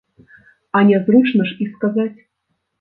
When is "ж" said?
1.53-1.55